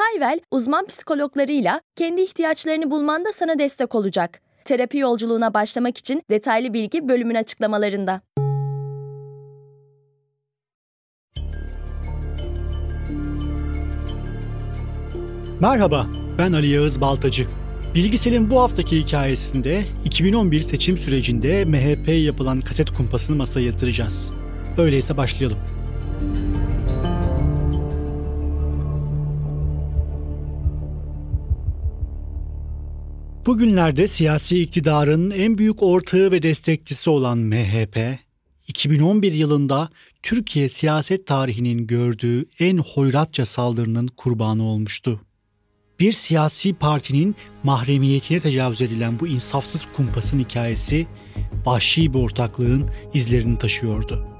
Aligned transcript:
Hayvel, 0.00 0.40
uzman 0.50 0.86
psikologlarıyla 0.86 1.80
kendi 1.96 2.22
ihtiyaçlarını 2.22 2.90
bulmanda 2.90 3.32
sana 3.32 3.58
destek 3.58 3.94
olacak. 3.94 4.40
Terapi 4.64 4.98
yolculuğuna 4.98 5.54
başlamak 5.54 5.98
için 5.98 6.22
detaylı 6.30 6.72
bilgi 6.72 7.08
bölümün 7.08 7.34
açıklamalarında. 7.34 8.20
Merhaba, 15.60 16.06
ben 16.38 16.52
Ali 16.52 16.68
Yağız 16.68 17.00
Baltacı. 17.00 17.46
Bilgisel'in 17.94 18.50
bu 18.50 18.60
haftaki 18.60 19.00
hikayesinde 19.00 19.82
2011 20.04 20.60
seçim 20.60 20.98
sürecinde 20.98 21.64
MHP'ye 21.64 22.22
yapılan 22.22 22.60
kaset 22.60 22.90
kumpasını 22.90 23.36
masaya 23.36 23.66
yatıracağız. 23.66 24.32
Öyleyse 24.78 25.16
başlayalım. 25.16 25.58
Bugünlerde 33.46 34.08
siyasi 34.08 34.62
iktidarın 34.62 35.30
en 35.30 35.58
büyük 35.58 35.82
ortağı 35.82 36.32
ve 36.32 36.42
destekçisi 36.42 37.10
olan 37.10 37.38
MHP, 37.38 37.98
2011 38.68 39.32
yılında 39.32 39.88
Türkiye 40.22 40.68
siyaset 40.68 41.26
tarihinin 41.26 41.86
gördüğü 41.86 42.44
en 42.58 42.78
hoyratça 42.78 43.46
saldırının 43.46 44.06
kurbanı 44.06 44.62
olmuştu. 44.62 45.20
Bir 46.00 46.12
siyasi 46.12 46.74
partinin 46.74 47.36
mahremiyetine 47.62 48.40
tecavüz 48.40 48.80
edilen 48.80 49.20
bu 49.20 49.26
insafsız 49.26 49.86
kumpasın 49.96 50.38
hikayesi 50.38 51.06
vahşi 51.66 52.14
bir 52.14 52.18
ortaklığın 52.18 52.90
izlerini 53.14 53.58
taşıyordu. 53.58 54.39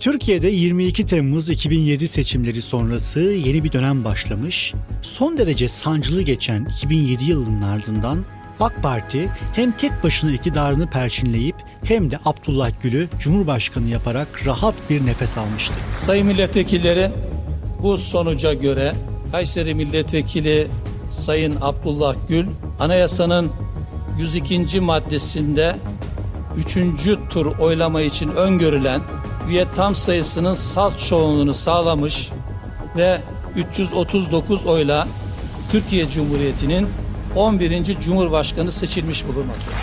Türkiye'de 0.00 0.48
22 0.48 1.06
Temmuz 1.06 1.50
2007 1.50 2.08
seçimleri 2.08 2.62
sonrası 2.62 3.20
yeni 3.20 3.64
bir 3.64 3.72
dönem 3.72 4.04
başlamış, 4.04 4.74
son 5.02 5.38
derece 5.38 5.68
sancılı 5.68 6.22
geçen 6.22 6.64
2007 6.64 7.24
yılının 7.24 7.62
ardından 7.62 8.24
AK 8.60 8.82
Parti 8.82 9.28
hem 9.54 9.72
tek 9.72 10.04
başına 10.04 10.32
iktidarını 10.32 10.90
perçinleyip 10.90 11.56
hem 11.84 12.10
de 12.10 12.18
Abdullah 12.24 12.70
Gül'ü 12.82 13.08
Cumhurbaşkanı 13.18 13.88
yaparak 13.88 14.46
rahat 14.46 14.74
bir 14.90 15.06
nefes 15.06 15.38
almıştı. 15.38 15.74
Sayın 16.06 16.26
milletvekilleri 16.26 17.10
bu 17.82 17.98
sonuca 17.98 18.52
göre 18.52 18.94
Kayseri 19.32 19.74
Milletvekili 19.74 20.68
Sayın 21.10 21.56
Abdullah 21.60 22.14
Gül 22.28 22.46
anayasanın 22.80 23.50
102. 24.18 24.80
maddesinde 24.80 25.76
3. 26.56 26.76
tur 27.30 27.46
oylama 27.46 28.00
için 28.02 28.28
öngörülen 28.28 29.00
üye 29.48 29.66
tam 29.76 29.96
sayısının 29.96 30.54
salt 30.54 30.98
çoğunluğunu 30.98 31.54
sağlamış 31.54 32.28
ve 32.96 33.20
339 33.56 34.66
oyla 34.66 35.08
Türkiye 35.72 36.10
Cumhuriyeti'nin 36.10 36.88
11. 37.36 38.00
Cumhurbaşkanı 38.00 38.72
seçilmiş 38.72 39.24
bulunmaktadır. 39.26 39.74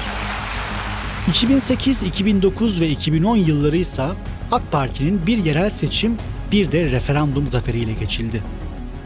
2008, 1.30 2.04
2009 2.04 2.82
ve 2.82 2.90
2010 2.90 3.36
yılları 3.36 3.78
ise 3.78 4.06
AK 4.52 4.72
Parti'nin 4.72 5.28
bir 5.28 5.38
yerel 5.38 5.70
seçim 5.70 6.18
bir 6.52 6.72
de 6.72 6.92
referandum 6.92 7.48
zaferiyle 7.48 7.94
geçildi. 7.94 8.44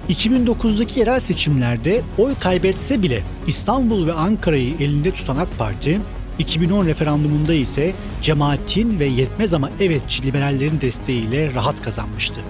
2009'daki 0.09 0.99
yerel 0.99 1.19
seçimlerde 1.19 2.01
oy 2.17 2.35
kaybetse 2.39 3.01
bile 3.01 3.23
İstanbul 3.47 4.07
ve 4.07 4.13
Ankara'yı 4.13 4.73
elinde 4.79 5.11
tutan 5.11 5.37
AK 5.37 5.57
Parti, 5.57 5.99
2010 6.39 6.85
referandumunda 6.85 7.53
ise 7.53 7.93
cemaatin 8.21 8.99
ve 8.99 9.05
yetmez 9.05 9.53
ama 9.53 9.69
evetçi 9.79 10.23
liberallerin 10.23 10.81
desteğiyle 10.81 11.53
rahat 11.53 11.81
kazanmıştı. 11.81 12.41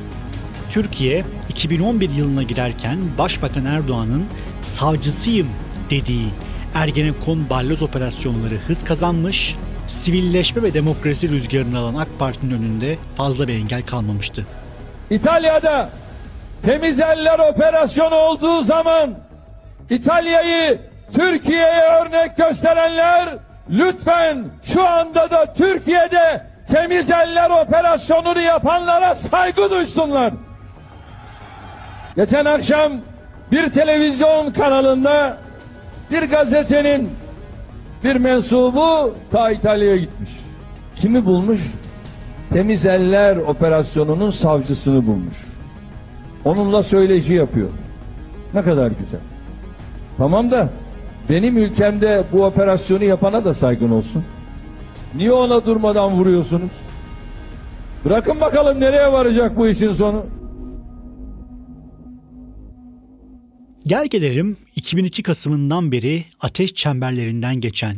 Türkiye 0.69 1.23
2011 1.49 2.09
yılına 2.09 2.43
girerken 2.43 2.97
Başbakan 3.17 3.65
Erdoğan'ın 3.65 4.25
savcısıyım 4.61 5.47
dediği 5.89 6.27
Ergenekon 6.73 7.49
balyoz 7.49 7.81
operasyonları 7.83 8.55
hız 8.55 8.83
kazanmış, 8.83 9.55
sivilleşme 9.87 10.63
ve 10.63 10.73
demokrasi 10.73 11.29
rüzgarını 11.29 11.79
alan 11.79 11.95
AK 11.95 12.07
Parti'nin 12.19 12.51
önünde 12.51 12.95
fazla 13.15 13.47
bir 13.47 13.53
engel 13.53 13.81
kalmamıştı. 13.81 14.45
İtalya'da 15.09 15.89
temiz 16.63 16.99
eller 16.99 17.39
operasyonu 17.39 18.15
olduğu 18.15 18.63
zaman 18.63 19.19
İtalya'yı 19.89 20.81
Türkiye'ye 21.13 21.83
örnek 22.01 22.37
gösterenler 22.37 23.48
lütfen 23.69 24.45
şu 24.63 24.87
anda 24.87 25.31
da 25.31 25.53
Türkiye'de 25.53 26.45
temiz 26.71 27.11
eller 27.11 27.49
operasyonunu 27.49 28.39
yapanlara 28.41 29.15
saygı 29.15 29.69
duysunlar. 29.69 30.33
Geçen 32.15 32.45
akşam 32.45 32.93
bir 33.51 33.71
televizyon 33.71 34.51
kanalında 34.51 35.37
bir 36.11 36.29
gazetenin 36.29 37.09
bir 38.03 38.15
mensubu 38.15 39.15
ta 39.31 39.51
İtalya'ya 39.51 39.97
gitmiş. 39.97 40.31
Kimi 40.95 41.25
bulmuş? 41.25 41.61
Temiz 42.53 42.85
Eller 42.85 43.37
operasyonunun 43.37 44.31
savcısını 44.31 45.07
bulmuş. 45.07 45.37
Onunla 46.45 46.83
söyleşi 46.83 47.33
yapıyor. 47.33 47.69
Ne 48.53 48.61
kadar 48.61 48.87
güzel. 48.87 49.19
Tamam 50.17 50.51
da 50.51 50.69
benim 51.29 51.57
ülkemde 51.57 52.23
bu 52.31 52.45
operasyonu 52.45 53.03
yapana 53.03 53.45
da 53.45 53.53
saygın 53.53 53.91
olsun. 53.91 54.23
Niye 55.15 55.31
ona 55.31 55.65
durmadan 55.65 56.11
vuruyorsunuz? 56.11 56.71
Bırakın 58.05 58.41
bakalım 58.41 58.79
nereye 58.79 59.11
varacak 59.11 59.57
bu 59.57 59.67
işin 59.67 59.91
sonu. 59.93 60.25
Gel 63.85 64.07
gelelim 64.07 64.57
2002 64.75 65.23
Kasım'ından 65.23 65.91
beri 65.91 66.23
ateş 66.39 66.73
çemberlerinden 66.73 67.55
geçen, 67.55 67.95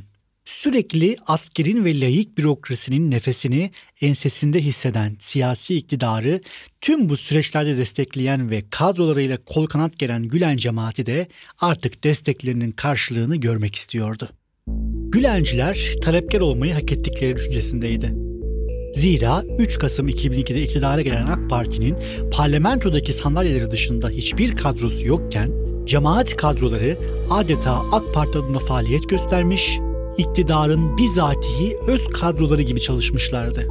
sürekli 0.52 1.16
askerin 1.28 1.86
ve 1.86 2.00
layık 2.00 2.38
bürokrasinin 2.38 3.12
nefesini 3.12 3.72
ensesinde 4.02 4.62
hisseden 4.62 5.16
siyasi 5.20 5.76
iktidarı 5.76 6.42
tüm 6.82 7.10
bu 7.10 7.18
süreçlerde 7.18 7.78
destekleyen 7.78 8.52
ve 8.52 8.64
kadrolarıyla 8.70 9.38
kol 9.46 9.68
kanat 9.68 10.00
gelen 10.00 10.24
Gülen 10.24 10.58
cemaati 10.58 11.06
de 11.06 11.28
artık 11.62 12.04
desteklerinin 12.04 12.72
karşılığını 12.72 13.36
görmek 13.36 13.76
istiyordu. 13.76 14.30
Gülenciler 15.12 15.80
talepkar 16.04 16.40
olmayı 16.40 16.74
hak 16.74 16.92
ettikleri 16.92 17.36
düşüncesindeydi. 17.36 18.16
Zira 18.94 19.44
3 19.60 19.80
Kasım 19.80 20.10
2002'de 20.10 20.62
iktidara 20.62 21.02
gelen 21.02 21.26
AK 21.26 21.50
Parti'nin 21.50 21.96
parlamentodaki 22.32 23.14
sandalyeleri 23.14 23.72
dışında 23.72 24.10
hiçbir 24.10 24.56
kadrosu 24.56 25.06
yokken 25.06 25.52
cemaat 25.86 26.36
kadroları 26.36 26.98
adeta 27.30 27.72
AK 27.92 28.14
Parti 28.14 28.38
adına 28.38 28.60
faaliyet 28.60 29.10
göstermiş, 29.10 29.80
iktidarın 30.18 30.98
bizatihi 30.98 31.78
öz 31.88 32.08
kadroları 32.08 32.62
gibi 32.62 32.82
çalışmışlardı. 32.82 33.68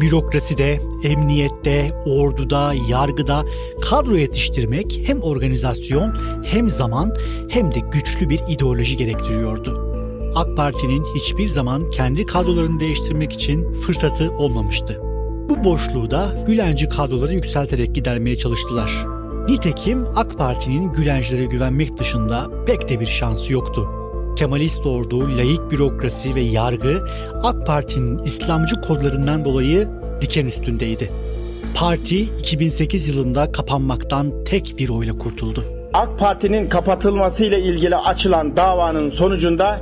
Bürokraside, 0.00 0.78
emniyette, 1.04 1.92
orduda, 2.06 2.72
yargıda 2.88 3.44
kadro 3.82 4.16
yetiştirmek 4.16 5.02
hem 5.06 5.20
organizasyon 5.20 6.16
hem 6.44 6.70
zaman 6.70 7.16
hem 7.48 7.74
de 7.74 7.78
güçlü 7.92 8.28
bir 8.28 8.40
ideoloji 8.48 8.96
gerektiriyordu. 8.96 9.94
AK 10.34 10.56
Parti'nin 10.56 11.04
hiçbir 11.14 11.48
zaman 11.48 11.90
kendi 11.90 12.26
kadrolarını 12.26 12.80
değiştirmek 12.80 13.32
için 13.32 13.72
fırsatı 13.72 14.30
olmamıştı. 14.30 15.00
Bu 15.48 15.64
boşluğu 15.64 16.10
da 16.10 16.44
Gülenci 16.46 16.88
kadroları 16.88 17.34
yükselterek 17.34 17.94
gidermeye 17.94 18.36
çalıştılar. 18.36 19.06
Nitekim 19.48 20.06
AK 20.16 20.38
Parti'nin 20.38 20.92
Gülencilere 20.92 21.44
güvenmek 21.44 21.96
dışında 21.96 22.50
pek 22.66 22.88
de 22.88 23.00
bir 23.00 23.06
şansı 23.06 23.52
yoktu. 23.52 23.88
Kemalist 24.36 24.86
ordu, 24.86 25.36
layık 25.36 25.70
bürokrasi 25.70 26.34
ve 26.34 26.40
yargı 26.40 27.04
AK 27.42 27.66
Parti'nin 27.66 28.18
İslamcı 28.18 28.80
kodlarından 28.80 29.44
dolayı 29.44 29.88
diken 30.20 30.46
üstündeydi. 30.46 31.12
Parti 31.74 32.20
2008 32.20 33.08
yılında 33.08 33.52
kapanmaktan 33.52 34.44
tek 34.44 34.74
bir 34.78 34.88
oyla 34.88 35.18
kurtuldu. 35.18 35.64
AK 35.92 36.18
Parti'nin 36.18 36.68
kapatılmasıyla 36.68 37.58
ilgili 37.58 37.96
açılan 37.96 38.56
davanın 38.56 39.10
sonucunda 39.10 39.80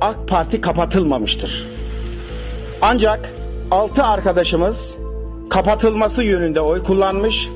AK 0.00 0.28
Parti 0.28 0.60
kapatılmamıştır. 0.60 1.66
Ancak 2.82 3.32
6 3.70 4.04
arkadaşımız 4.04 4.94
kapatılması 5.50 6.22
yönünde 6.22 6.60
oy 6.60 6.82
kullanmış, 6.82 7.48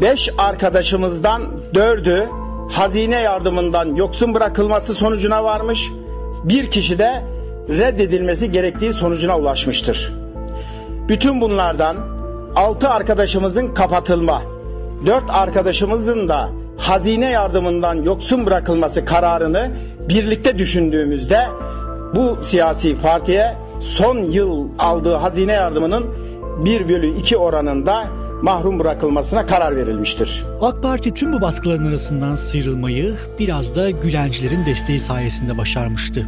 5 0.00 0.30
arkadaşımızdan 0.38 1.42
4'ü 1.74 2.43
hazine 2.70 3.20
yardımından 3.20 3.94
yoksun 3.94 4.34
bırakılması 4.34 4.94
sonucuna 4.94 5.44
varmış, 5.44 5.90
bir 6.44 6.70
kişi 6.70 6.98
de 6.98 7.22
reddedilmesi 7.68 8.52
gerektiği 8.52 8.92
sonucuna 8.92 9.38
ulaşmıştır. 9.38 10.12
Bütün 11.08 11.40
bunlardan 11.40 11.96
6 12.56 12.88
arkadaşımızın 12.88 13.74
kapatılma, 13.74 14.42
4 15.06 15.24
arkadaşımızın 15.28 16.28
da 16.28 16.48
hazine 16.76 17.30
yardımından 17.30 17.94
yoksun 17.94 18.46
bırakılması 18.46 19.04
kararını 19.04 19.70
birlikte 20.08 20.58
düşündüğümüzde 20.58 21.38
bu 22.14 22.38
siyasi 22.42 22.98
partiye 22.98 23.56
son 23.80 24.18
yıl 24.18 24.68
aldığı 24.78 25.14
hazine 25.14 25.52
yardımının 25.52 26.06
1 26.64 26.88
bölü 26.88 27.16
2 27.16 27.36
oranında 27.36 28.04
mahrum 28.44 28.78
bırakılmasına 28.78 29.46
karar 29.46 29.76
verilmiştir. 29.76 30.44
AK 30.60 30.82
Parti 30.82 31.14
tüm 31.14 31.32
bu 31.32 31.40
baskıların 31.40 31.84
arasından 31.84 32.36
sıyrılmayı 32.36 33.14
biraz 33.38 33.76
da 33.76 33.90
Gülencilerin 33.90 34.66
desteği 34.66 35.00
sayesinde 35.00 35.58
başarmıştı. 35.58 36.26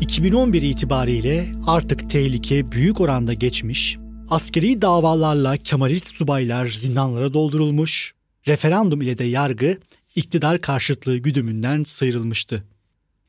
2011 0.00 0.62
itibariyle 0.62 1.46
artık 1.66 2.10
tehlike 2.10 2.72
büyük 2.72 3.00
oranda 3.00 3.32
geçmiş, 3.34 3.98
askeri 4.30 4.82
davalarla 4.82 5.56
Kemalist 5.56 6.14
subaylar 6.14 6.66
zindanlara 6.66 7.32
doldurulmuş, 7.32 8.14
referandum 8.46 9.02
ile 9.02 9.18
de 9.18 9.24
yargı 9.24 9.78
iktidar 10.16 10.60
karşıtlığı 10.60 11.16
güdümünden 11.16 11.84
sıyrılmıştı. 11.84 12.64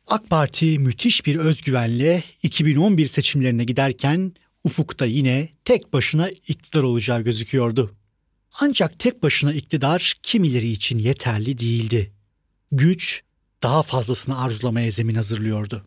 AK 0.07 0.29
Parti 0.29 0.79
müthiş 0.79 1.25
bir 1.25 1.35
özgüvenle 1.35 2.23
2011 2.43 3.05
seçimlerine 3.05 3.63
giderken 3.63 4.31
ufukta 4.63 5.05
yine 5.05 5.49
tek 5.65 5.93
başına 5.93 6.29
iktidar 6.29 6.83
olacağı 6.83 7.21
gözüküyordu. 7.21 7.91
Ancak 8.61 8.99
tek 8.99 9.23
başına 9.23 9.53
iktidar 9.53 10.13
kimileri 10.23 10.67
için 10.67 10.99
yeterli 10.99 11.57
değildi. 11.57 12.11
Güç 12.71 13.21
daha 13.63 13.83
fazlasını 13.83 14.41
arzulamaya 14.41 14.91
zemin 14.91 15.15
hazırlıyordu. 15.15 15.85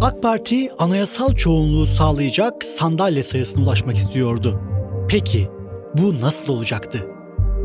AK 0.00 0.22
Parti 0.22 0.72
anayasal 0.72 1.34
çoğunluğu 1.34 1.86
sağlayacak 1.86 2.64
sandalye 2.64 3.22
sayısına 3.22 3.64
ulaşmak 3.64 3.96
istiyordu. 3.96 4.60
Peki 5.08 5.48
bu 5.94 6.20
nasıl 6.20 6.52
olacaktı? 6.52 7.06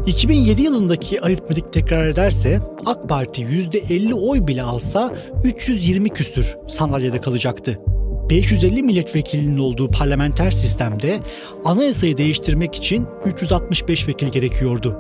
2007 0.06 0.62
yılındaki 0.62 1.22
aritmetik 1.22 1.74
tekrar 1.74 2.08
ederse 2.08 2.62
AK 2.86 3.10
Parti 3.10 3.42
%50 3.42 4.14
oy 4.14 4.48
bile 4.48 4.64
alsa 4.64 5.16
320 5.44 6.10
küsür 6.10 6.56
sandalyede 6.68 7.22
kalacaktı. 7.22 7.80
550 8.30 8.84
milletvekilinin 8.84 9.58
olduğu 9.58 9.88
parlamenter 9.88 10.52
sistemde 10.52 11.20
anayasayı 11.66 12.18
değiştirmek 12.18 12.76
için 12.76 13.08
365 13.26 14.08
vekil 14.08 14.28
gerekiyordu 14.28 15.00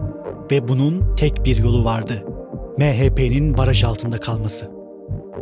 ve 0.51 0.67
bunun 0.67 1.15
tek 1.15 1.45
bir 1.45 1.57
yolu 1.57 1.83
vardı. 1.83 2.25
MHP'nin 2.77 3.57
baraj 3.57 3.83
altında 3.83 4.19
kalması. 4.19 4.71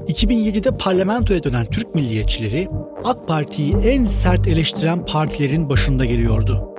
2007'de 0.07 0.77
parlamentoya 0.77 1.43
dönen 1.43 1.65
Türk 1.65 1.95
milliyetçileri 1.95 2.67
AK 3.03 3.27
Parti'yi 3.27 3.75
en 3.75 4.05
sert 4.05 4.47
eleştiren 4.47 5.05
partilerin 5.05 5.69
başında 5.69 6.05
geliyordu. 6.05 6.71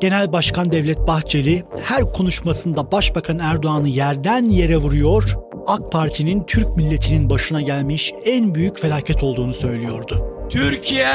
Genel 0.00 0.32
Başkan 0.32 0.72
Devlet 0.72 1.06
Bahçeli 1.06 1.64
her 1.84 2.12
konuşmasında 2.12 2.92
Başbakan 2.92 3.38
Erdoğan'ı 3.38 3.88
yerden 3.88 4.44
yere 4.44 4.76
vuruyor, 4.76 5.34
AK 5.66 5.92
Parti'nin 5.92 6.44
Türk 6.44 6.76
milletinin 6.76 7.30
başına 7.30 7.60
gelmiş 7.60 8.14
en 8.24 8.54
büyük 8.54 8.78
felaket 8.78 9.22
olduğunu 9.22 9.54
söylüyordu. 9.54 10.29
Türkiye 10.50 11.08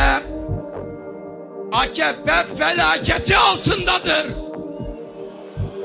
AKP 1.71 2.31
felaketi 2.57 3.37
altındadır. 3.37 4.25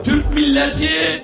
Türk 0.04 0.34
milleti 0.34 1.22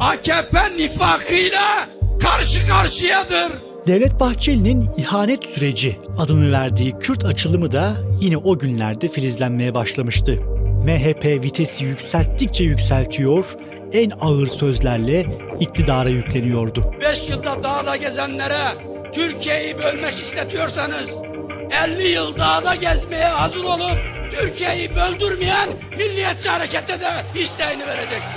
AKP 0.00 0.58
nifakıyla 0.76 1.88
karşı 2.22 2.68
karşıyadır. 2.68 3.52
Devlet 3.86 4.20
Bahçeli'nin 4.20 4.88
ihanet 4.96 5.44
süreci 5.44 5.98
adını 6.18 6.52
verdiği 6.52 6.98
Kürt 6.98 7.24
açılımı 7.24 7.72
da 7.72 7.92
yine 8.20 8.36
o 8.36 8.58
günlerde 8.58 9.08
filizlenmeye 9.08 9.74
başlamıştı. 9.74 10.38
MHP 10.84 11.24
vitesi 11.24 11.84
yükselttikçe 11.84 12.64
yükseltiyor, 12.64 13.44
en 13.92 14.10
ağır 14.20 14.46
sözlerle 14.46 15.26
iktidara 15.60 16.08
yükleniyordu. 16.08 16.94
5 17.00 17.28
yılda 17.28 17.62
dağda 17.62 17.96
gezenlere 17.96 18.64
Türkiye'yi 19.12 19.78
bölmek 19.78 20.12
istetiyorsanız 20.12 21.23
50 21.70 22.08
yıl 22.08 22.38
dağda 22.38 22.74
gezmeye 22.74 23.24
hazır 23.24 23.64
olup 23.64 23.98
Türkiye'yi 24.30 24.90
böldürmeyen 24.94 25.68
milliyetçi 25.98 26.48
harekete 26.48 27.00
de 27.00 27.40
isteğini 27.40 27.86
vereceksin. 27.86 28.32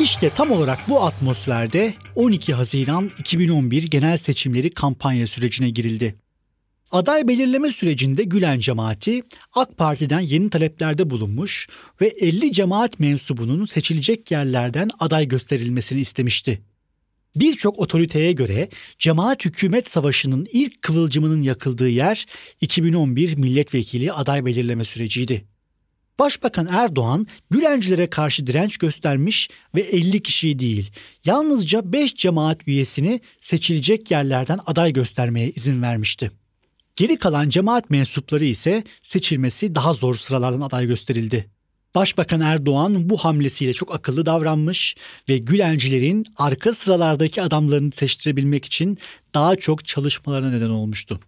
İşte 0.00 0.30
tam 0.30 0.50
olarak 0.50 0.78
bu 0.88 1.04
atmosferde 1.04 1.94
12 2.14 2.54
Haziran 2.54 3.10
2011 3.18 3.90
genel 3.90 4.16
seçimleri 4.16 4.70
kampanya 4.70 5.26
sürecine 5.26 5.70
girildi. 5.70 6.14
Aday 6.90 7.28
belirleme 7.28 7.70
sürecinde 7.70 8.24
Gülen 8.24 8.60
cemaati 8.60 9.22
AK 9.52 9.76
Parti'den 9.76 10.20
yeni 10.20 10.50
taleplerde 10.50 11.10
bulunmuş 11.10 11.68
ve 12.00 12.06
50 12.06 12.52
cemaat 12.52 13.00
mensubunun 13.00 13.64
seçilecek 13.64 14.30
yerlerden 14.30 14.90
aday 14.98 15.28
gösterilmesini 15.28 16.00
istemişti. 16.00 16.62
Birçok 17.36 17.78
otoriteye 17.78 18.32
göre 18.32 18.68
cemaat 18.98 19.44
hükümet 19.44 19.90
savaşının 19.90 20.46
ilk 20.52 20.82
kıvılcımının 20.82 21.42
yakıldığı 21.42 21.88
yer 21.88 22.26
2011 22.60 23.36
milletvekili 23.36 24.12
aday 24.12 24.44
belirleme 24.44 24.84
süreciydi. 24.84 25.44
Başbakan 26.18 26.68
Erdoğan 26.70 27.26
Gülencilere 27.50 28.10
karşı 28.10 28.46
direnç 28.46 28.78
göstermiş 28.78 29.50
ve 29.74 29.80
50 29.80 30.22
kişiyi 30.22 30.58
değil 30.58 30.90
yalnızca 31.24 31.92
5 31.92 32.14
cemaat 32.14 32.68
üyesini 32.68 33.20
seçilecek 33.40 34.10
yerlerden 34.10 34.60
aday 34.66 34.92
göstermeye 34.92 35.50
izin 35.50 35.82
vermişti. 35.82 36.30
Geri 36.96 37.16
kalan 37.16 37.48
cemaat 37.48 37.90
mensupları 37.90 38.44
ise 38.44 38.84
seçilmesi 39.02 39.74
daha 39.74 39.92
zor 39.92 40.14
sıralardan 40.14 40.60
aday 40.60 40.86
gösterildi. 40.86 41.50
Başbakan 41.94 42.40
Erdoğan 42.40 43.10
bu 43.10 43.16
hamlesiyle 43.16 43.74
çok 43.74 43.94
akıllı 43.94 44.26
davranmış 44.26 44.96
ve 45.28 45.38
Gülencilerin 45.38 46.24
arka 46.36 46.72
sıralardaki 46.72 47.42
adamlarını 47.42 47.92
seçtirebilmek 47.92 48.64
için 48.64 48.98
daha 49.34 49.56
çok 49.56 49.84
çalışmalarına 49.84 50.50
neden 50.50 50.70
olmuştu. 50.70 51.20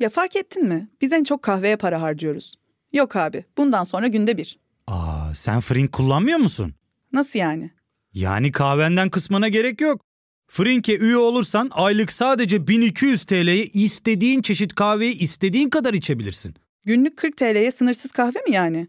Ya 0.00 0.08
fark 0.08 0.36
ettin 0.36 0.68
mi? 0.68 0.88
Biz 1.00 1.12
en 1.12 1.24
çok 1.24 1.42
kahveye 1.42 1.76
para 1.76 2.02
harcıyoruz. 2.02 2.54
Yok 2.92 3.16
abi, 3.16 3.44
bundan 3.56 3.84
sonra 3.84 4.06
günde 4.06 4.38
bir. 4.38 4.58
Aa, 4.86 5.34
sen 5.34 5.60
Frink 5.60 5.92
kullanmıyor 5.92 6.38
musun? 6.38 6.74
Nasıl 7.12 7.38
yani? 7.38 7.70
Yani 8.14 8.52
kahvenden 8.52 9.10
kısmına 9.10 9.48
gerek 9.48 9.80
yok. 9.80 10.00
Frink'e 10.48 10.96
üye 10.96 11.16
olursan 11.16 11.70
aylık 11.72 12.12
sadece 12.12 12.66
1200 12.66 13.24
TL'ye 13.24 13.64
istediğin 13.64 14.42
çeşit 14.42 14.74
kahveyi 14.74 15.18
istediğin 15.18 15.70
kadar 15.70 15.94
içebilirsin. 15.94 16.54
Günlük 16.84 17.16
40 17.16 17.36
TL'ye 17.36 17.70
sınırsız 17.70 18.12
kahve 18.12 18.38
mi 18.48 18.54
yani? 18.54 18.88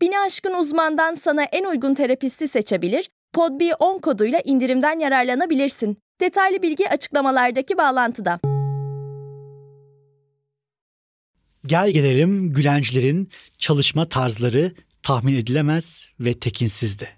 Bini 0.00 0.18
aşkın 0.18 0.54
uzmandan 0.54 1.14
sana 1.14 1.42
en 1.42 1.64
uygun 1.64 1.94
terapisti 1.94 2.48
seçebilir, 2.48 3.10
podb10 3.34 4.00
koduyla 4.00 4.40
indirimden 4.44 4.98
yararlanabilirsin. 4.98 5.96
Detaylı 6.20 6.62
bilgi 6.62 6.90
açıklamalardaki 6.90 7.78
bağlantıda. 7.78 8.40
Gel 11.66 11.90
gelelim 11.90 12.52
Gülencilerin 12.52 13.28
çalışma 13.58 14.08
tarzları 14.08 14.72
tahmin 15.02 15.34
edilemez 15.34 16.08
ve 16.20 16.34
tekinsizdi. 16.34 17.08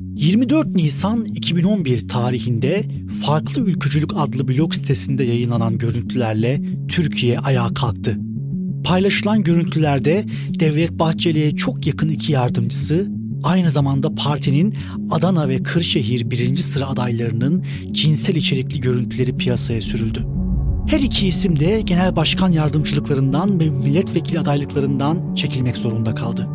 24 0.00 0.66
Nisan 0.66 1.24
2011 1.24 2.08
tarihinde 2.08 2.84
Farklı 3.26 3.70
Ülkücülük 3.70 4.10
adlı 4.16 4.48
blog 4.48 4.74
sitesinde 4.74 5.24
yayınlanan 5.24 5.78
görüntülerle 5.78 6.60
Türkiye 6.88 7.38
ayağa 7.38 7.74
kalktı. 7.74 8.18
Paylaşılan 8.84 9.42
görüntülerde 9.42 10.24
Devlet 10.60 10.92
Bahçeli'ye 10.92 11.56
çok 11.56 11.86
yakın 11.86 12.08
iki 12.08 12.32
yardımcısı, 12.32 13.08
aynı 13.42 13.70
zamanda 13.70 14.14
partinin 14.14 14.74
Adana 15.10 15.48
ve 15.48 15.62
Kırşehir 15.62 16.30
birinci 16.30 16.62
sıra 16.62 16.88
adaylarının 16.88 17.64
cinsel 17.92 18.34
içerikli 18.34 18.80
görüntüleri 18.80 19.36
piyasaya 19.36 19.80
sürüldü. 19.80 20.26
Her 20.88 21.00
iki 21.00 21.26
isim 21.26 21.60
de 21.60 21.80
genel 21.80 22.16
başkan 22.16 22.52
yardımcılıklarından 22.52 23.60
ve 23.60 23.70
milletvekili 23.70 24.40
adaylıklarından 24.40 25.34
çekilmek 25.34 25.76
zorunda 25.76 26.14
kaldı. 26.14 26.48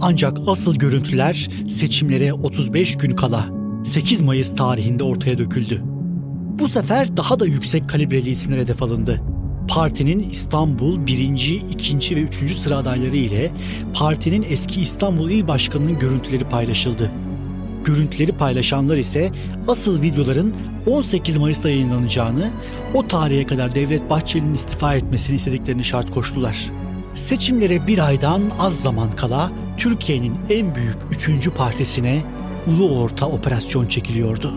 Ancak 0.00 0.38
asıl 0.46 0.76
görüntüler 0.76 1.48
seçimlere 1.68 2.32
35 2.32 2.98
gün 2.98 3.10
kala 3.10 3.46
8 3.84 4.20
Mayıs 4.20 4.54
tarihinde 4.54 5.04
ortaya 5.04 5.38
döküldü. 5.38 5.82
Bu 6.58 6.68
sefer 6.68 7.16
daha 7.16 7.40
da 7.40 7.46
yüksek 7.46 7.88
kalibreli 7.88 8.30
isimler 8.30 8.58
hedef 8.58 8.82
alındı. 8.82 9.22
Partinin 9.68 10.18
İstanbul 10.18 11.06
1. 11.06 11.18
2. 11.70 12.16
ve 12.16 12.20
3. 12.20 12.56
sıra 12.56 12.76
adayları 12.76 13.16
ile 13.16 13.50
partinin 13.94 14.46
eski 14.48 14.80
İstanbul 14.80 15.30
İl 15.30 15.48
Başkanı'nın 15.48 15.98
görüntüleri 15.98 16.44
paylaşıldı. 16.44 17.12
Görüntüleri 17.84 18.32
paylaşanlar 18.32 18.96
ise 18.96 19.32
asıl 19.68 20.02
videoların 20.02 20.54
18 20.86 21.36
Mayıs'ta 21.36 21.68
yayınlanacağını, 21.68 22.50
o 22.94 23.06
tarihe 23.06 23.46
kadar 23.46 23.74
Devlet 23.74 24.10
Bahçeli'nin 24.10 24.54
istifa 24.54 24.94
etmesini 24.94 25.36
istediklerini 25.36 25.84
şart 25.84 26.10
koştular. 26.10 26.66
Seçimlere 27.14 27.86
bir 27.86 28.06
aydan 28.06 28.42
az 28.58 28.80
zaman 28.80 29.10
kala 29.10 29.50
Türkiye'nin 29.76 30.34
en 30.50 30.74
büyük 30.74 30.96
üçüncü 31.10 31.50
partisine 31.50 32.22
ulu 32.66 33.00
orta 33.00 33.26
operasyon 33.26 33.86
çekiliyordu. 33.86 34.54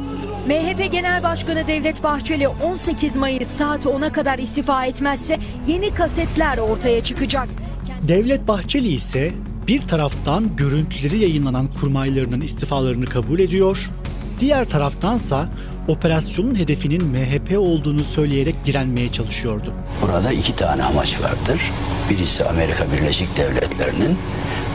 MHP 0.47 0.91
Genel 0.91 1.23
Başkanı 1.23 1.67
Devlet 1.67 2.03
Bahçeli 2.03 2.47
18 2.47 3.15
Mayıs 3.15 3.47
saat 3.47 3.85
10'a 3.85 4.11
kadar 4.11 4.39
istifa 4.39 4.85
etmezse 4.85 5.39
yeni 5.67 5.93
kasetler 5.93 6.57
ortaya 6.57 7.03
çıkacak. 7.03 7.49
Devlet 8.07 8.47
Bahçeli 8.47 8.87
ise 8.87 9.31
bir 9.67 9.81
taraftan 9.81 10.55
görüntüleri 10.55 11.17
yayınlanan 11.17 11.67
kurmaylarının 11.79 12.41
istifalarını 12.41 13.05
kabul 13.05 13.39
ediyor, 13.39 13.89
diğer 14.39 14.69
taraftansa 14.69 15.49
operasyonun 15.87 16.55
hedefinin 16.55 17.05
MHP 17.05 17.57
olduğunu 17.57 18.03
söyleyerek 18.03 18.65
direnmeye 18.65 19.11
çalışıyordu. 19.11 19.73
Burada 20.01 20.31
iki 20.31 20.55
tane 20.55 20.83
amaç 20.83 21.21
vardır. 21.21 21.61
Birisi 22.09 22.45
Amerika 22.45 22.91
Birleşik 22.91 23.37
Devletleri'nin 23.37 24.17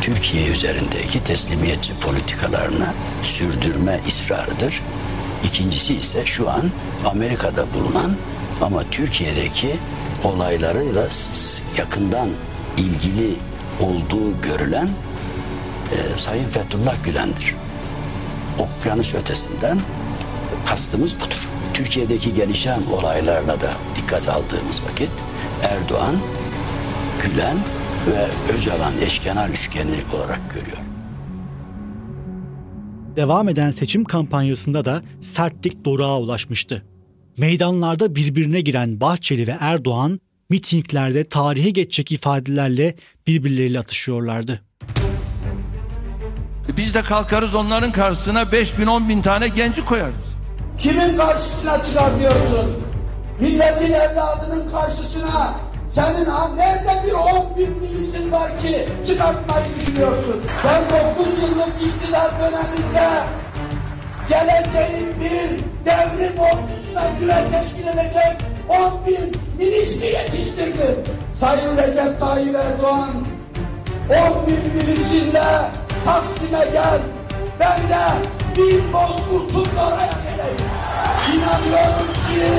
Türkiye 0.00 0.48
üzerindeki 0.50 1.24
teslimiyetçi 1.24 1.92
politikalarını 2.00 2.86
sürdürme 3.22 4.00
ısrarıdır. 4.08 4.82
İkincisi 5.46 5.94
ise 5.94 6.26
şu 6.26 6.50
an 6.50 6.70
Amerika'da 7.06 7.66
bulunan 7.74 8.16
ama 8.62 8.82
Türkiye'deki 8.90 9.76
olaylarıyla 10.24 11.08
yakından 11.78 12.28
ilgili 12.76 13.36
olduğu 13.80 14.40
görülen 14.40 14.88
e, 15.92 16.18
Sayın 16.18 16.46
Fethullah 16.46 17.04
Gülen'dir. 17.04 17.54
Okyanus 18.58 19.14
ötesinden 19.14 19.78
kastımız 20.66 21.16
budur. 21.16 21.48
Türkiye'deki 21.74 22.34
gelişen 22.34 22.80
olaylarla 22.92 23.60
da 23.60 23.72
dikkat 23.96 24.28
aldığımız 24.28 24.82
vakit 24.90 25.10
Erdoğan, 25.62 26.16
Gülen 27.22 27.56
ve 28.06 28.52
Öcalan 28.52 28.92
eşkenar 29.02 29.48
üçgeni 29.48 29.96
olarak 30.14 30.50
görüyor. 30.54 30.95
Devam 33.16 33.48
eden 33.48 33.70
seçim 33.70 34.04
kampanyasında 34.04 34.84
da 34.84 35.02
sertlik 35.20 35.84
doruğa 35.84 36.20
ulaşmıştı. 36.20 36.82
Meydanlarda 37.38 38.14
birbirine 38.14 38.60
giren 38.60 39.00
Bahçeli 39.00 39.46
ve 39.46 39.56
Erdoğan 39.60 40.20
mitinglerde 40.50 41.24
tarihe 41.24 41.70
geçecek 41.70 42.12
ifadelerle 42.12 42.94
birbirleriyle 43.26 43.78
atışıyorlardı. 43.78 44.62
Biz 46.76 46.94
de 46.94 47.02
kalkarız 47.02 47.54
onların 47.54 47.92
karşısına 47.92 48.52
5 48.52 48.78
bin 48.78 48.86
10 48.86 49.08
bin 49.08 49.22
tane 49.22 49.48
genci 49.48 49.84
koyarız. 49.84 50.36
Kimin 50.78 51.16
karşısına 51.16 51.82
çıkar 51.82 52.20
diyorsun? 52.20 52.70
Milletin 53.40 53.92
evladının 53.92 54.70
karşısına 54.70 55.60
senin 55.88 56.28
nerede 56.56 57.06
bir 57.06 57.12
on 57.12 57.56
bin 57.56 57.70
milisin 57.70 58.32
var 58.32 58.58
ki 58.58 58.88
çıkartmayı 59.06 59.64
düşünüyorsun? 59.78 60.42
Sen 60.62 60.82
9 61.18 61.38
yıllık 61.42 61.82
iktidar 61.82 62.30
döneminde 62.40 63.08
geleceğin 64.28 65.14
bir 65.20 65.64
devrim 65.84 66.38
ordusuna 66.38 67.04
göre 67.20 67.44
teşkil 67.52 67.88
edecek 67.88 68.36
10 68.68 69.06
bin 69.06 69.36
milis 69.58 70.00
mi 70.00 70.06
yetiştirdin? 70.06 70.96
Sayın 71.34 71.76
Recep 71.76 72.20
Tayyip 72.20 72.54
Erdoğan 72.54 73.26
10 74.10 74.46
bin 74.46 74.74
milisinle 74.74 75.70
Taksim'e 76.04 76.64
gel. 76.72 77.00
Ben 77.60 77.78
de 77.78 78.06
bin 78.56 78.92
bozkurtun 78.92 79.76
oraya 79.76 80.06
geleceğim. 80.06 80.70
İnanıyorum 81.34 82.12
ki 82.12 82.52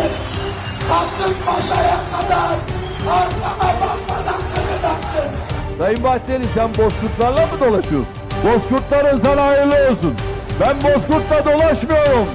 Kasımpaşa'ya 0.90 1.98
kadar 2.12 2.77
arkama 3.12 3.74
bakmadan 3.82 4.42
kaçacaksın. 4.56 5.32
Sayın 5.78 6.04
Bahçeli 6.04 6.46
sen 6.56 6.70
bozkurtlarla 6.70 7.42
mı 7.42 7.60
dolaşıyorsun? 7.60 8.14
Bozkurtların 8.46 9.18
sana 9.18 9.46
hayırlı 9.46 9.92
olsun. 9.92 10.16
Ben 10.60 10.76
bozkurtla 10.84 11.46
dolaşmıyorum. 11.46 12.28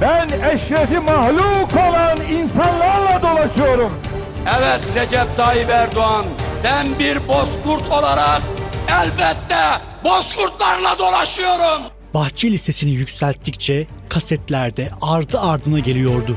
Ben 0.00 0.28
eşrefi 0.28 0.98
mahluk 1.00 1.72
olan 1.74 2.16
insanlarla 2.30 3.22
dolaşıyorum. 3.22 3.92
Evet 4.58 4.80
Recep 4.94 5.36
Tayyip 5.36 5.70
Erdoğan, 5.70 6.24
ben 6.64 6.98
bir 6.98 7.28
bozkurt 7.28 7.88
olarak 7.88 8.42
elbette 9.02 9.56
bozkurtlarla 10.04 10.98
dolaşıyorum. 10.98 11.82
Bahçeli 12.14 12.58
sesini 12.58 12.90
yükselttikçe 12.90 13.86
kasetlerde 14.08 14.90
ardı 15.02 15.40
ardına 15.40 15.78
geliyordu. 15.78 16.36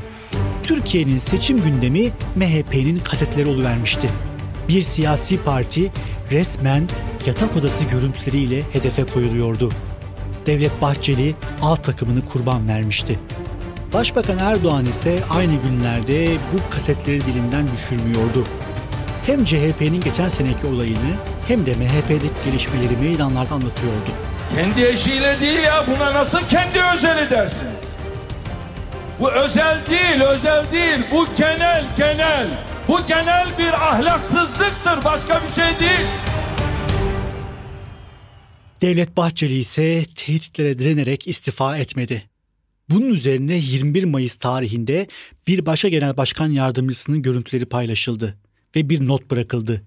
Türkiye'nin 0.64 1.18
seçim 1.18 1.64
gündemi 1.64 2.12
MHP'nin 2.36 3.00
kasetleri 3.00 3.50
oluvermişti. 3.50 4.10
Bir 4.70 4.82
siyasi 4.82 5.44
parti 5.44 5.92
resmen 6.32 6.88
yatak 7.26 7.58
odası 7.58 7.86
görüntüleriyle 7.86 8.62
hedefe 8.74 9.04
koyuluyordu. 9.04 9.70
Devlet 10.46 10.82
Bahçeli 10.82 11.36
A 11.62 11.76
takımını 11.76 12.26
kurban 12.26 12.68
vermişti. 12.68 13.20
Başbakan 13.94 14.38
Erdoğan 14.38 14.86
ise 14.86 15.20
aynı 15.30 15.54
günlerde 15.62 16.28
bu 16.54 16.74
kasetleri 16.74 17.22
dilinden 17.22 17.72
düşürmüyordu. 17.74 18.48
Hem 19.26 19.46
CHP'nin 19.46 20.02
geçen 20.02 20.28
seneki 20.28 20.68
olayını 20.68 21.14
hem 21.48 21.66
de 21.66 21.74
MHP'deki 21.74 22.34
gelişmeleri 22.46 22.98
meydanlarda 23.02 23.54
anlatıyordu. 23.56 24.12
Kendi 24.56 24.86
eşiyle 24.86 25.40
değil 25.40 25.60
ya 25.60 25.86
buna 25.88 26.14
nasıl 26.14 26.40
kendi 26.50 26.82
özeli 26.94 27.30
dersin? 27.30 27.68
Bu 29.24 29.32
özel 29.32 29.86
değil, 29.90 30.22
özel 30.22 30.72
değil. 30.72 31.00
Bu 31.12 31.28
genel, 31.38 31.86
genel. 31.98 32.48
Bu 32.88 33.06
genel 33.08 33.58
bir 33.58 33.74
ahlaksızlıktır, 33.74 35.04
başka 35.04 35.42
bir 35.44 35.56
şey 35.56 35.80
değil. 35.80 36.08
Devlet 38.82 39.18
Bahçeli 39.18 39.54
ise 39.54 40.04
tehditlere 40.16 40.78
direnerek 40.80 41.28
istifa 41.28 41.78
etmedi. 41.78 42.30
Bunun 42.90 43.10
üzerine 43.10 43.56
21 43.56 44.04
Mayıs 44.04 44.36
tarihinde 44.36 45.08
bir 45.48 45.66
başka 45.66 45.90
genel 45.90 46.18
başkan 46.18 46.50
yardımcısının 46.50 47.22
görüntüleri 47.22 47.66
paylaşıldı 47.66 48.38
ve 48.76 48.90
bir 48.90 49.08
not 49.08 49.32
bırakıldı. 49.32 49.84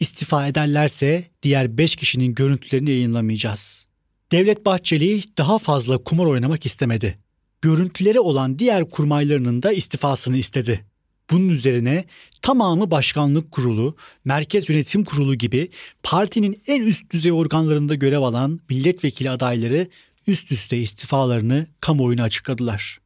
İstifa 0.00 0.46
ederlerse 0.46 1.24
diğer 1.42 1.78
5 1.78 1.96
kişinin 1.96 2.34
görüntülerini 2.34 2.90
yayınlamayacağız. 2.90 3.86
Devlet 4.32 4.66
Bahçeli 4.66 5.22
daha 5.38 5.58
fazla 5.58 5.98
kumar 5.98 6.26
oynamak 6.26 6.66
istemedi. 6.66 7.27
Görüntüleri 7.62 8.20
olan 8.20 8.58
diğer 8.58 8.90
kurmaylarının 8.90 9.62
da 9.62 9.72
istifasını 9.72 10.36
istedi. 10.36 10.84
Bunun 11.30 11.48
üzerine 11.48 12.04
tamamı 12.42 12.90
başkanlık 12.90 13.52
kurulu, 13.52 13.96
merkez 14.24 14.68
yönetim 14.68 15.04
kurulu 15.04 15.34
gibi 15.34 15.68
partinin 16.02 16.62
en 16.66 16.82
üst 16.82 17.10
düzey 17.10 17.32
organlarında 17.32 17.94
görev 17.94 18.20
alan 18.20 18.60
milletvekili 18.70 19.30
adayları 19.30 19.88
üst 20.26 20.52
üste 20.52 20.78
istifalarını 20.78 21.66
kamuoyuna 21.80 22.22
açıkladılar. 22.22 22.98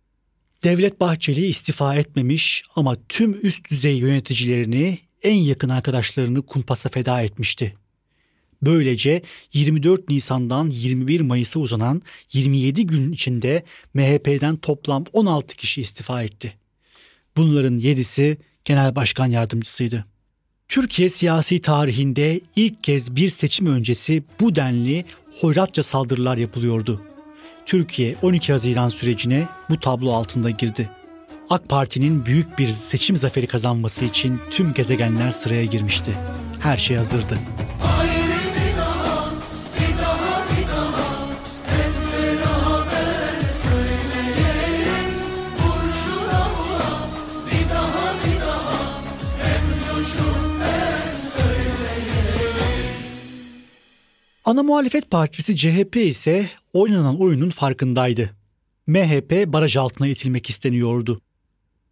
Devlet 0.64 1.00
Bahçeli 1.00 1.47
istifa 1.47 1.94
etmemiş 1.94 2.64
ama 2.76 2.97
tüm 3.09 3.47
üst 3.47 3.71
düzey 3.71 3.97
yöneticilerini, 3.97 4.99
en 5.23 5.35
yakın 5.35 5.68
arkadaşlarını 5.68 6.42
kumpasa 6.42 6.88
feda 6.88 7.23
etmişti. 7.23 7.75
Böylece 8.62 9.23
24 9.52 10.09
Nisan'dan 10.09 10.71
21 10.71 11.21
Mayıs'a 11.21 11.61
uzanan 11.61 12.02
27 12.33 12.87
gün 12.87 13.12
içinde 13.12 13.62
MHP'den 13.95 14.57
toplam 14.57 15.04
16 15.12 15.57
kişi 15.57 15.81
istifa 15.81 16.23
etti. 16.23 16.54
Bunların 17.37 17.78
7'si 17.78 18.37
genel 18.64 18.97
başkan 18.97 19.26
yardımcısıydı. 19.26 20.04
Türkiye 20.69 21.09
siyasi 21.09 21.61
tarihinde 21.61 22.40
ilk 22.57 22.85
kez 22.85 23.16
bir 23.16 23.28
seçim 23.28 23.66
öncesi 23.66 24.23
bu 24.40 24.57
denli 24.57 25.04
hoyratça 25.40 25.83
saldırılar 25.83 26.37
yapılıyordu. 26.37 27.02
Türkiye 27.66 28.16
12 28.23 28.52
Haziran 28.52 28.88
sürecine 28.88 29.49
bu 29.71 29.81
tablo 29.81 30.12
altında 30.12 30.50
girdi. 30.50 30.90
AK 31.50 31.69
Parti'nin 31.69 32.26
büyük 32.26 32.59
bir 32.59 32.69
seçim 32.69 33.16
zaferi 33.16 33.47
kazanması 33.47 34.04
için 34.04 34.40
tüm 34.50 34.75
gezegenler 34.75 35.31
sıraya 35.31 35.64
girmişti. 35.64 36.11
Her 36.61 36.76
şey 36.76 36.97
hazırdı. 36.97 37.38
Ana 54.52 54.62
muhalefet 54.62 55.11
partisi 55.11 55.56
CHP 55.56 55.97
ise 55.97 56.50
oynanan 56.73 57.21
oyunun 57.21 57.50
farkındaydı. 57.50 58.30
MHP 58.87 59.47
baraj 59.47 59.76
altına 59.76 60.09
itilmek 60.09 60.50
isteniyordu. 60.50 61.21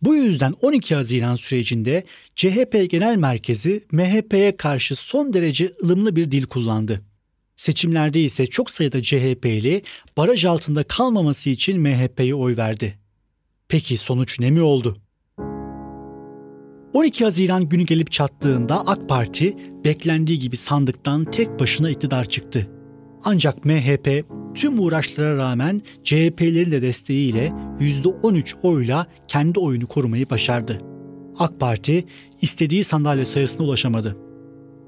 Bu 0.03 0.17
yüzden 0.17 0.53
12 0.63 0.95
Haziran 0.95 1.37
sürecinde 1.37 2.05
CHP 2.37 2.91
Genel 2.91 3.17
Merkezi 3.17 3.85
MHP'ye 3.93 4.57
karşı 4.57 4.95
son 4.95 5.33
derece 5.33 5.73
ılımlı 5.85 6.17
bir 6.17 6.31
dil 6.31 6.47
kullandı. 6.47 7.03
Seçimlerde 7.57 8.21
ise 8.21 8.47
çok 8.47 8.71
sayıda 8.71 9.03
CHP'li 9.03 9.83
baraj 10.17 10.45
altında 10.45 10.83
kalmaması 10.83 11.51
için 11.51 11.81
MHP'ye 11.81 12.35
oy 12.35 12.57
verdi. 12.57 12.99
Peki 13.69 13.97
sonuç 13.97 14.41
ne 14.41 14.51
mi 14.51 14.63
oldu? 14.63 14.99
12 16.93 17.25
Haziran 17.25 17.69
günü 17.69 17.83
gelip 17.83 18.11
çattığında 18.11 18.87
AK 18.87 19.09
Parti 19.09 19.57
beklendiği 19.85 20.39
gibi 20.39 20.57
sandıktan 20.57 21.25
tek 21.25 21.61
başına 21.61 21.91
iktidar 21.91 22.25
çıktı. 22.25 22.71
Ancak 23.25 23.65
MHP 23.65 24.25
tüm 24.55 24.81
uğraşlara 24.81 25.37
rağmen 25.37 25.83
CHP'lerin 26.05 26.73
de 26.73 26.83
desteğiyle 26.83 27.53
%13 27.81 28.55
oyla 28.63 29.07
kendi 29.29 29.59
oyunu 29.59 29.87
korumayı 29.87 30.31
başardı. 30.31 30.81
AK 31.39 31.61
Parti 31.61 32.05
istediği 32.43 32.85
sandalye 32.85 33.25
sayısına 33.25 33.67
ulaşamadı. 33.67 34.17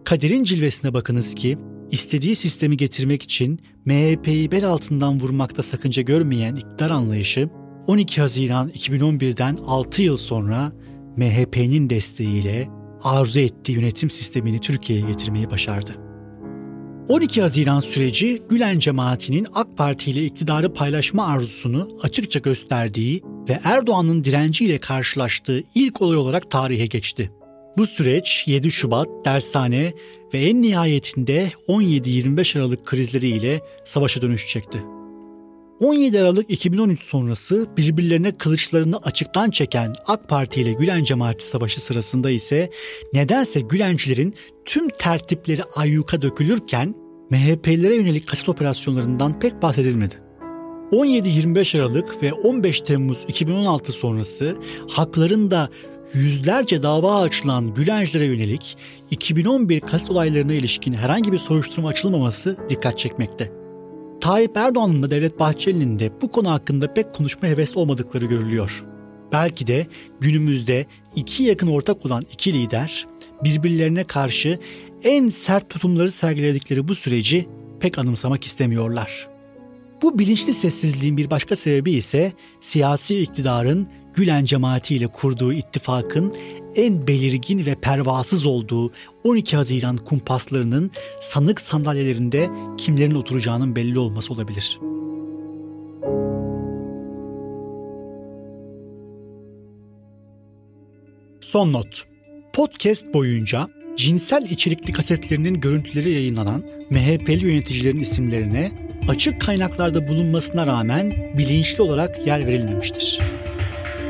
Kaderin 0.05 0.45
cilvesine 0.45 0.95
bakınız 0.95 1.35
ki 1.35 1.59
istediği 1.91 2.37
sistemi 2.37 2.77
getirmek 2.77 3.23
için 3.23 3.61
MHP'yi 3.85 4.53
bel 4.53 4.65
altından 4.65 5.21
vurmakta 5.21 5.63
sakınca 5.63 6.03
görmeyen 6.03 6.55
iktidar 6.55 6.91
anlayışı 6.91 7.49
12 7.87 8.21
Haziran 8.21 8.69
2011'den 8.69 9.59
6 9.67 10.03
yıl 10.03 10.17
sonra 10.17 10.73
MHP'nin 11.17 11.91
desteğiyle 11.91 12.69
arzu 13.03 13.41
ettiği 13.41 13.73
yönetim 13.73 14.11
sistemini 14.11 14.61
Türkiye'ye 14.61 15.07
getirmeyi 15.07 15.51
başardı. 15.51 15.91
12 17.09 17.43
Haziran 17.43 17.81
süreci 17.81 18.43
Gülen 18.49 18.79
cemaatinin 18.79 19.47
AK 19.55 19.77
Parti 19.77 20.11
ile 20.11 20.25
iktidarı 20.25 20.75
paylaşma 20.75 21.27
arzusunu 21.27 21.89
açıkça 22.03 22.39
gösterdiği 22.39 23.23
ve 23.49 23.61
Erdoğan'ın 23.65 24.25
direnciyle 24.25 24.79
karşılaştığı 24.79 25.61
ilk 25.75 26.03
olay 26.03 26.17
olarak 26.17 26.51
tarihe 26.51 26.87
geçti. 26.87 27.31
Bu 27.77 27.87
süreç 27.87 28.45
7 28.47 28.71
Şubat, 28.71 29.09
dershane 29.25 29.93
ve 30.35 30.39
en 30.39 30.63
nihayetinde 30.63 31.53
17-25 31.69 32.59
Aralık 32.59 32.87
krizleriyle 32.87 33.61
savaşa 33.85 34.23
dönüşecekti. 34.23 34.83
17 35.83 36.21
Aralık 36.21 36.51
2013 36.51 37.03
sonrası 37.03 37.69
birbirlerine 37.77 38.39
kılıçlarını 38.39 38.97
açıktan 38.97 39.51
çeken 39.51 39.95
AK 40.07 40.29
Parti 40.29 40.61
ile 40.61 40.73
Gülen 40.73 41.05
Cemaati 41.05 41.47
Savaşı 41.47 41.81
sırasında 41.81 42.31
ise 42.31 42.71
nedense 43.13 43.61
Gülencilerin 43.61 44.35
tüm 44.65 44.89
tertipleri 44.89 45.63
ayyuka 45.77 46.23
dökülürken 46.23 46.95
MHP'lilere 47.31 47.97
yönelik 47.97 48.29
kaset 48.29 48.49
operasyonlarından 48.49 49.41
pek 49.41 49.63
bahsedilmedi. 49.63 50.15
17-25 50.93 51.79
Aralık 51.79 52.23
ve 52.23 52.33
15 52.33 52.81
Temmuz 52.81 53.25
2016 53.29 53.93
sonrası 53.93 54.57
haklarında 54.91 55.69
yüzlerce 56.15 56.83
dava 56.83 57.21
açılan 57.21 57.75
Gülencilere 57.75 58.25
yönelik 58.25 58.77
2011 59.11 59.81
kaset 59.81 60.11
olaylarına 60.11 60.53
ilişkin 60.53 60.93
herhangi 60.93 61.33
bir 61.33 61.39
soruşturma 61.39 61.89
açılmaması 61.89 62.57
dikkat 62.69 62.99
çekmekte. 62.99 63.62
Tayyip 64.23 64.57
Erdoğan'ın 64.57 65.03
da 65.03 65.11
Devlet 65.11 65.39
Bahçeli'nin 65.39 65.99
de 65.99 66.11
bu 66.23 66.31
konu 66.31 66.51
hakkında 66.51 66.95
pek 66.95 67.15
konuşma 67.15 67.49
hevesli 67.49 67.79
olmadıkları 67.79 68.27
görülüyor. 68.27 68.85
Belki 69.33 69.67
de 69.67 69.87
günümüzde 70.21 70.87
iki 71.17 71.43
yakın 71.43 71.67
ortak 71.67 72.07
olan 72.07 72.25
iki 72.33 72.53
lider 72.53 73.07
birbirlerine 73.45 74.05
karşı 74.05 74.59
en 75.05 75.29
sert 75.29 75.71
tutumları 75.71 76.11
sergiledikleri 76.11 76.89
bu 76.89 76.95
süreci 76.95 77.49
pek 77.81 77.99
anımsamak 77.99 78.45
istemiyorlar. 78.45 79.29
Bu 80.03 80.19
bilinçli 80.19 80.55
sessizliğin 80.55 81.17
bir 81.17 81.31
başka 81.31 81.57
sebebi 81.57 81.93
ise 81.93 82.33
siyasi 82.61 83.23
iktidarın 83.23 83.89
Gülen 84.15 84.45
cemaati 84.45 84.97
ile 84.97 85.07
kurduğu 85.07 85.53
ittifakın 85.53 86.35
en 86.77 87.07
belirgin 87.07 87.67
ve 87.67 87.75
pervasız 87.75 88.47
olduğu 88.47 88.93
12 89.25 89.57
Haziran 89.57 89.97
kumpaslarının 89.97 90.91
sanık 91.21 91.61
sandalyelerinde 91.61 92.51
kimlerin 92.79 93.15
oturacağının 93.15 93.77
belli 93.77 93.99
olması 93.99 94.33
olabilir. 94.33 94.79
Son 101.41 101.73
not. 101.73 102.05
Podcast 102.53 103.15
boyunca 103.15 103.69
cinsel 103.97 104.47
içerikli 104.51 104.93
kasetlerinin 104.93 105.61
görüntüleri 105.61 106.11
yayınlanan 106.11 106.65
MHP'li 106.91 107.47
yöneticilerin 107.47 108.01
isimlerine 108.01 108.73
açık 109.09 109.41
kaynaklarda 109.41 110.09
bulunmasına 110.09 110.67
rağmen 110.67 111.35
bilinçli 111.39 111.83
olarak 111.83 112.27
yer 112.27 112.47
verilmemiştir. 112.47 113.32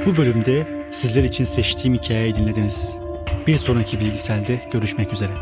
Bu 0.06 0.16
bölümde 0.16 0.86
sizler 0.92 1.24
için 1.24 1.44
seçtiğim 1.44 1.94
hikayeyi 1.94 2.34
dinlediniz. 2.34 2.98
Bir 3.46 3.56
sonraki 3.56 4.00
bilgiselde 4.00 4.68
görüşmek 4.72 5.12
üzere. 5.12 5.32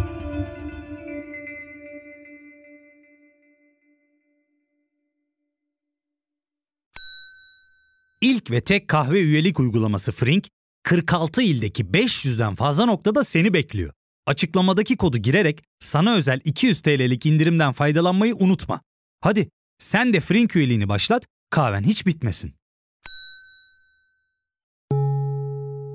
İlk 8.21 8.51
ve 8.51 8.61
tek 8.61 8.89
kahve 8.89 9.21
üyelik 9.21 9.61
uygulaması 9.61 10.13
Frink, 10.13 10.49
46 10.83 11.43
ildeki 11.43 11.85
500'den 11.85 12.55
fazla 12.55 12.87
noktada 12.87 13.25
seni 13.25 13.55
bekliyor. 13.55 13.93
Açıklamadaki 14.27 14.97
kodu 14.97 15.19
girerek 15.19 15.63
sana 15.79 16.15
özel 16.15 16.41
200 16.45 16.81
TL'lik 16.81 17.27
indirimden 17.27 17.73
faydalanmayı 17.73 18.35
unutma. 18.35 18.81
Hadi 19.21 19.49
sen 19.79 20.13
de 20.13 20.21
Frink 20.21 20.57
üyeliğini 20.57 20.89
başlat, 20.89 21.27
kahven 21.51 21.83
hiç 21.83 22.07
bitmesin. 22.07 22.60